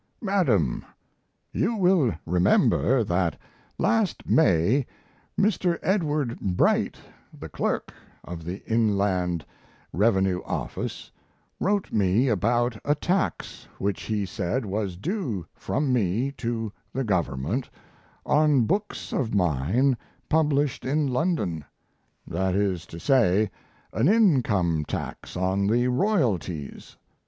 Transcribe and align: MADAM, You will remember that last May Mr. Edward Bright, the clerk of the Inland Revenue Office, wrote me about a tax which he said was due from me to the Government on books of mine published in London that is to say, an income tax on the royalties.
MADAM, 0.19 0.83
You 1.51 1.75
will 1.75 2.15
remember 2.25 3.03
that 3.03 3.37
last 3.77 4.27
May 4.27 4.87
Mr. 5.39 5.77
Edward 5.83 6.39
Bright, 6.39 6.97
the 7.39 7.47
clerk 7.49 7.93
of 8.23 8.43
the 8.43 8.65
Inland 8.65 9.45
Revenue 9.93 10.41
Office, 10.43 11.11
wrote 11.59 11.91
me 11.93 12.29
about 12.29 12.77
a 12.83 12.95
tax 12.95 13.67
which 13.77 14.01
he 14.01 14.25
said 14.25 14.65
was 14.65 14.95
due 14.97 15.45
from 15.53 15.93
me 15.93 16.31
to 16.31 16.73
the 16.91 17.03
Government 17.03 17.69
on 18.25 18.65
books 18.65 19.13
of 19.13 19.35
mine 19.35 19.95
published 20.27 20.83
in 20.83 21.05
London 21.13 21.63
that 22.25 22.55
is 22.55 22.87
to 22.87 22.99
say, 22.99 23.51
an 23.93 24.07
income 24.07 24.83
tax 24.83 25.37
on 25.37 25.67
the 25.67 25.89
royalties. 25.89 26.97